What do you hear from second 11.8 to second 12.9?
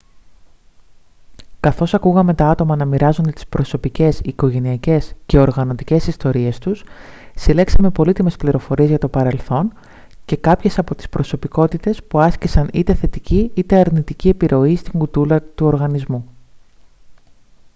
που άσκησαν